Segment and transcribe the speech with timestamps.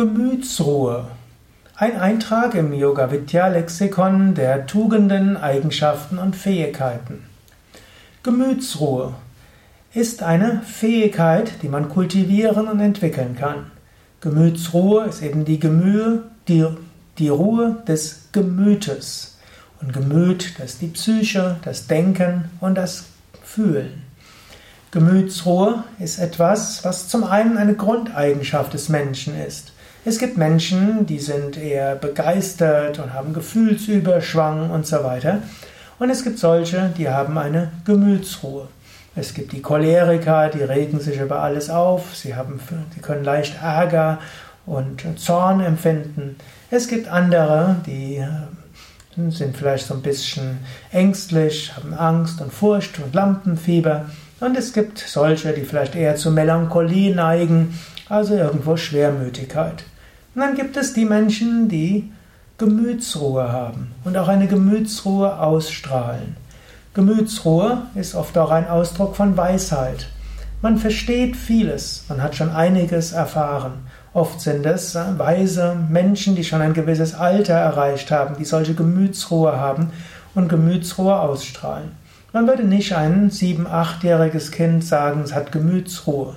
[0.00, 1.08] Gemütsruhe.
[1.76, 7.26] Ein Eintrag im Yoga Vidya Lexikon der Tugenden, Eigenschaften und Fähigkeiten.
[8.22, 9.12] Gemütsruhe
[9.92, 13.72] ist eine Fähigkeit, die man kultivieren und entwickeln kann.
[14.22, 16.66] Gemütsruhe ist eben die Gemühe, die,
[17.18, 19.36] die Ruhe des Gemütes.
[19.82, 23.04] Und Gemüt, das ist die Psyche, das Denken und das
[23.42, 24.02] Fühlen.
[24.92, 29.72] Gemütsruhe ist etwas, was zum einen eine Grundeigenschaft des Menschen ist.
[30.02, 35.42] Es gibt Menschen, die sind eher begeistert und haben Gefühlsüberschwang und so weiter.
[35.98, 38.68] Und es gibt solche, die haben eine Gemütsruhe.
[39.14, 42.60] Es gibt die Choleriker, die regen sich über alles auf, sie, haben,
[42.94, 44.20] sie können leicht Ärger
[44.64, 46.36] und Zorn empfinden.
[46.70, 50.60] Es gibt andere, die äh, sind vielleicht so ein bisschen
[50.92, 54.06] ängstlich, haben Angst und Furcht und Lampenfieber.
[54.40, 59.84] Und es gibt solche, die vielleicht eher zu Melancholie neigen, also irgendwo Schwermütigkeit.
[60.34, 62.12] Und dann gibt es die Menschen, die
[62.56, 66.36] Gemütsruhe haben und auch eine Gemütsruhe ausstrahlen.
[66.94, 70.08] Gemütsruhe ist oft auch ein Ausdruck von Weisheit.
[70.62, 73.72] Man versteht vieles, man hat schon einiges erfahren.
[74.12, 79.56] Oft sind es weise Menschen, die schon ein gewisses Alter erreicht haben, die solche Gemütsruhe
[79.56, 79.90] haben
[80.34, 81.92] und Gemütsruhe ausstrahlen.
[82.32, 86.36] Man würde nicht ein sieben-, achtjähriges Kind sagen, es hat Gemütsruhe.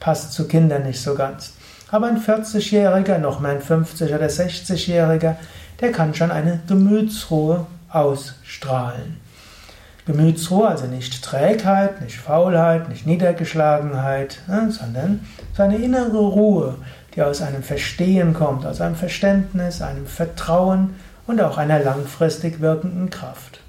[0.00, 1.54] Passt zu Kindern nicht so ganz.
[1.94, 5.36] Aber ein 40-Jähriger, noch mal ein 50- oder 60-Jähriger,
[5.80, 9.18] der kann schon eine Gemütsruhe ausstrahlen.
[10.04, 15.24] Gemütsruhe, also nicht Trägheit, nicht Faulheit, nicht Niedergeschlagenheit, sondern
[15.56, 16.74] so eine innere Ruhe,
[17.14, 20.96] die aus einem Verstehen kommt, aus einem Verständnis, einem Vertrauen
[21.28, 23.60] und auch einer langfristig wirkenden Kraft.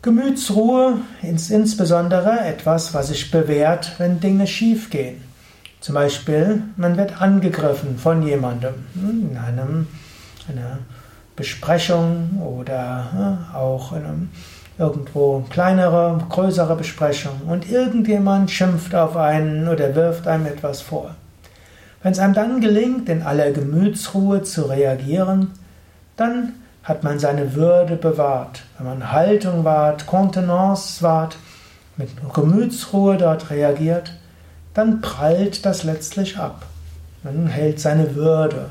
[0.00, 5.33] Gemütsruhe ist insbesondere etwas, was sich bewährt, wenn Dinge schiefgehen.
[5.84, 9.86] Zum Beispiel, man wird angegriffen von jemandem hm, in einem,
[10.48, 10.78] einer
[11.36, 14.30] Besprechung oder auch in einem,
[14.78, 21.16] irgendwo kleinere, größere Besprechung und irgendjemand schimpft auf einen oder wirft einem etwas vor.
[22.02, 25.50] Wenn es einem dann gelingt, in aller Gemütsruhe zu reagieren,
[26.16, 28.62] dann hat man seine Würde bewahrt.
[28.78, 31.36] Wenn man Haltung wahrt, Kontenance wahrt,
[31.98, 34.14] mit Gemütsruhe dort reagiert,
[34.74, 36.66] dann prallt das letztlich ab.
[37.22, 38.66] Man hält seine Würde.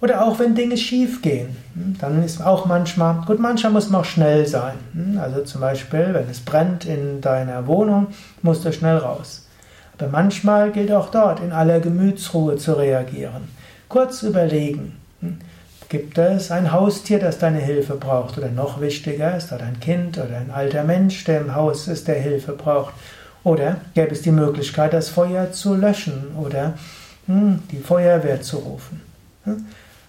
[0.00, 4.00] Oder auch wenn Dinge schief gehen, hm, dann ist auch manchmal, gut, manchmal muss man
[4.00, 4.74] auch schnell sein.
[4.94, 8.08] Hm, also zum Beispiel, wenn es brennt in deiner Wohnung,
[8.42, 9.46] musst du schnell raus.
[9.98, 13.48] Aber manchmal gilt auch dort, in aller Gemütsruhe zu reagieren.
[13.88, 14.96] Kurz überlegen.
[15.20, 15.38] Hm,
[15.90, 18.38] gibt es ein Haustier, das deine Hilfe braucht?
[18.38, 22.08] Oder noch wichtiger ist dort ein Kind oder ein alter Mensch, der im Haus ist,
[22.08, 22.94] der Hilfe braucht?
[23.42, 26.74] Oder gäbe es die Möglichkeit, das Feuer zu löschen oder
[27.26, 29.00] hm, die Feuerwehr zu rufen.
[29.44, 29.64] Hm?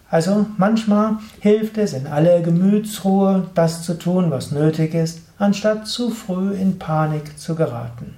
[0.09, 6.09] Also manchmal hilft es in aller Gemütsruhe, das zu tun, was nötig ist, anstatt zu
[6.09, 8.17] früh in Panik zu geraten.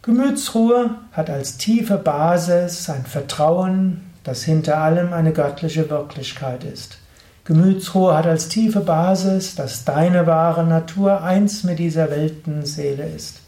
[0.00, 6.98] Gemütsruhe hat als tiefe Basis ein Vertrauen, das hinter allem eine göttliche Wirklichkeit ist.
[7.44, 13.40] Gemütsruhe hat als tiefe Basis, dass deine wahre Natur eins mit dieser Weltenseele ist.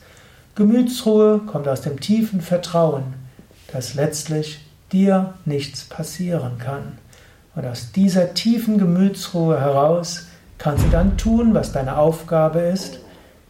[0.61, 3.15] Gemütsruhe kommt aus dem tiefen Vertrauen,
[3.73, 4.61] dass letztlich
[4.93, 6.99] dir nichts passieren kann.
[7.57, 10.27] Und aus dieser tiefen Gemütsruhe heraus
[10.59, 12.99] kannst du dann tun, was deine Aufgabe ist.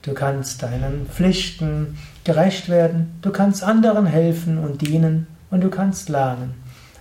[0.03, 6.10] Du kannst deinen Pflichten gerecht werden, du kannst anderen helfen und dienen und du kannst
[6.10, 6.54] lernen.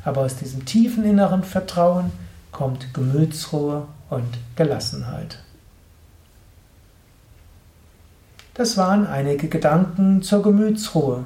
[0.03, 2.09] Aber aus diesem tiefen inneren Vertrauen
[2.51, 5.37] kommt Gemütsruhe und Gelassenheit.
[8.59, 11.23] Das waren einige Gedanken zur Gemütsruhe.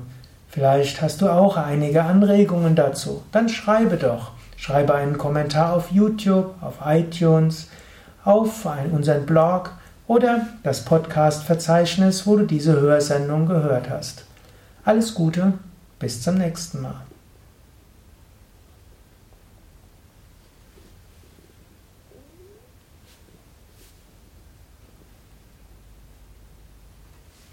[0.49, 3.23] Vielleicht hast du auch einige Anregungen dazu.
[3.31, 4.33] Dann schreibe doch.
[4.55, 7.69] Schreibe einen Kommentar auf YouTube, auf iTunes,
[8.23, 9.71] auf unseren Blog
[10.05, 14.25] oder das Podcast-Verzeichnis, wo du diese Hörsendung gehört hast.
[14.85, 15.53] Alles Gute,
[15.97, 17.01] bis zum nächsten Mal.